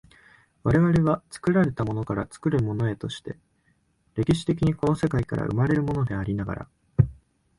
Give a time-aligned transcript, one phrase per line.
[0.63, 3.37] 我々は作られたものから作るものへとして、
[4.15, 6.67] 歴史的にこの世界から生まれるものでありながら、